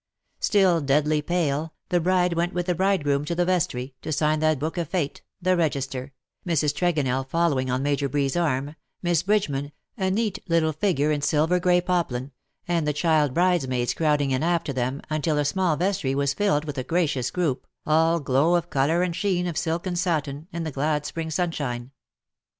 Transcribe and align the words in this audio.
Still 0.39 0.81
deadly 0.81 1.21
pale^ 1.21 1.69
the 1.89 1.99
bride 1.99 2.33
went 2.33 2.53
with 2.55 2.65
the 2.65 2.73
bridegroom 2.73 3.23
to 3.25 3.35
the 3.35 3.45
vestry, 3.45 3.93
to 4.01 4.11
sign 4.11 4.39
that 4.39 4.57
book 4.57 4.75
of 4.79 4.89
fate, 4.89 5.21
the 5.39 5.55
register, 5.55 6.11
Mrs. 6.43 6.73
Tregonell 6.73 7.23
following 7.29 7.69
on 7.69 7.83
Major 7.83 8.09
Breeds 8.09 8.35
arm, 8.35 8.75
Miss 9.03 9.21
Bridgeman— 9.21 9.71
a 9.97 10.09
neat 10.09 10.39
little 10.49 10.73
figure 10.73 11.11
in 11.11 11.21
silver 11.21 11.59
grey 11.59 11.81
poplin— 11.81 12.31
and 12.67 12.87
the 12.87 12.93
child 12.93 13.35
bride 13.35 13.67
maids 13.69 13.93
crowding 13.93 14.31
in 14.31 14.41
after 14.41 14.73
them, 14.73 15.03
until 15.11 15.35
the 15.35 15.45
small 15.45 15.75
vestry 15.75 16.15
was 16.15 16.33
filled 16.33 16.65
with 16.65 16.79
a 16.79 16.83
gracious 16.83 17.29
group, 17.29 17.67
all 17.85 18.19
glow 18.19 18.55
of 18.55 18.71
colour 18.71 19.03
and 19.03 19.15
sheen 19.15 19.45
of 19.45 19.55
silk 19.55 19.85
and 19.85 19.99
satin, 19.99 20.47
in 20.51 20.63
the 20.63 20.71
glad 20.71 21.05
spring 21.05 21.29
sunshine. 21.29 21.91